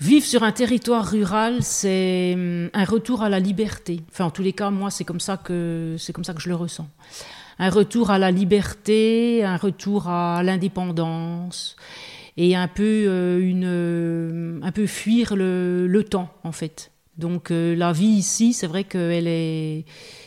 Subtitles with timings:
[0.00, 4.00] Vivre sur un territoire rural, c'est hum, un retour à la liberté.
[4.12, 6.48] Enfin, en tous les cas, moi, c'est comme ça que c'est comme ça que je
[6.48, 6.88] le ressens.
[7.58, 11.74] Un retour à la liberté, un retour à l'indépendance
[12.36, 16.92] et un peu euh, une, euh, un peu fuir le, le temps en fait.
[17.16, 19.84] Donc euh, la vie ici, c'est vrai qu'elle est,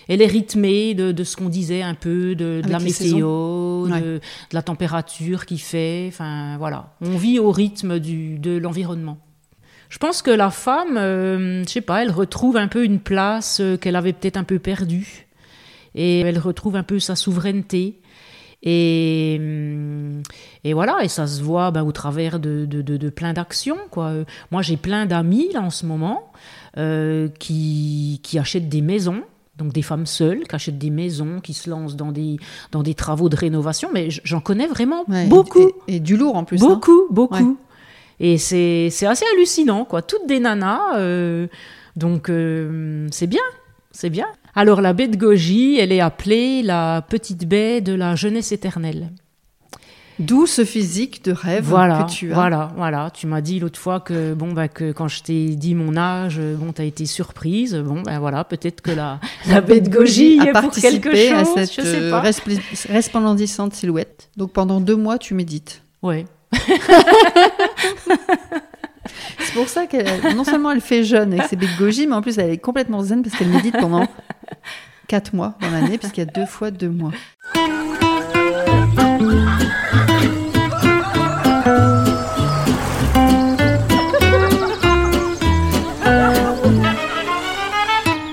[0.10, 4.02] elle est rythmée de, de ce qu'on disait un peu, de, de la météo, Ouais.
[4.02, 4.20] de, de
[4.52, 6.08] la température qu'il fait.
[6.10, 9.18] Enfin voilà, on vit au rythme du, de l'environnement.
[9.92, 13.60] Je pense que la femme, euh, je sais pas, elle retrouve un peu une place
[13.60, 15.28] euh, qu'elle avait peut-être un peu perdue,
[15.96, 18.00] et elle retrouve un peu sa souveraineté.
[18.64, 20.22] Et, hum,
[20.64, 23.78] et voilà, et ça se voit ben, au travers de, de, de, de plein d'actions.
[23.90, 24.06] quoi.
[24.10, 26.32] Euh, Moi, j'ai plein d'amis là en ce moment
[26.78, 29.24] euh, qui, qui achètent des maisons.
[29.58, 32.38] Donc des femmes seules qui achètent des maisons, qui se lancent dans des,
[32.72, 35.72] dans des travaux de rénovation, mais j'en connais vraiment Ouais, beaucoup.
[35.88, 36.64] Et, et du lourd en plus.
[36.64, 36.68] hein.
[36.68, 37.36] Beaucoup, beaucoup.
[37.36, 37.56] Ouais.
[38.24, 40.04] Et c'est assez hallucinant, quoi.
[40.04, 40.96] Toutes des nanas.
[40.98, 41.48] euh,
[41.96, 43.42] donc, euh, c'est bien.
[43.92, 44.28] C'est bien.
[44.54, 49.10] Alors, la baie de Goji, elle est appelée la petite baie de la jeunesse éternelle.
[50.20, 52.36] D'où ce physique de rêve Voilà, que tu as.
[52.36, 53.10] voilà, voilà.
[53.12, 56.36] Tu m'as dit l'autre fois que, bon, bah, que quand je t'ai dit mon âge,
[56.38, 57.76] euh, bon, t'as été surprise.
[57.76, 59.20] Bon, ben voilà, peut-être que la,
[59.50, 61.38] la baie de Goji a est pour quelque participé chose.
[61.58, 62.22] à cette je sais pas.
[62.94, 64.30] resplendissante silhouette.
[64.38, 65.82] Donc pendant deux mois, tu médites.
[66.04, 66.26] Ouais.
[69.40, 72.22] C'est pour ça qu'elle, non seulement elle fait jeune avec ses de goji, mais en
[72.22, 74.08] plus elle est complètement zen parce qu'elle médite pendant
[75.08, 77.12] quatre mois dans l'année, puisqu'il y a deux fois deux mois.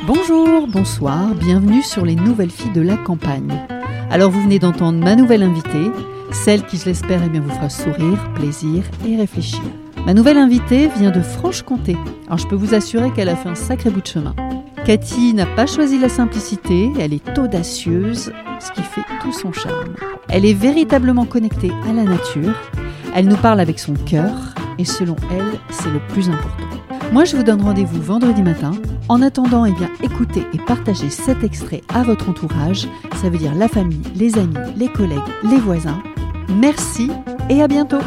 [0.06, 3.77] Bonjour, bonsoir, bienvenue sur les nouvelles filles de la campagne.
[4.10, 5.90] Alors vous venez d'entendre ma nouvelle invitée,
[6.32, 9.60] celle qui je l'espère eh vous fera sourire, plaisir et réfléchir.
[10.06, 11.96] Ma nouvelle invitée vient de Franche-Comté.
[12.26, 14.34] Alors je peux vous assurer qu'elle a fait un sacré bout de chemin.
[14.86, 19.94] Cathy n'a pas choisi la simplicité, elle est audacieuse, ce qui fait tout son charme.
[20.30, 22.54] Elle est véritablement connectée à la nature,
[23.14, 26.67] elle nous parle avec son cœur, et selon elle, c'est le plus important.
[27.10, 28.72] Moi, je vous donne rendez-vous vendredi matin.
[29.08, 29.72] En attendant, eh
[30.04, 32.86] écoutez et partagez cet extrait à votre entourage.
[33.22, 36.02] Ça veut dire la famille, les amis, les collègues, les voisins.
[36.54, 37.10] Merci
[37.48, 38.00] et à bientôt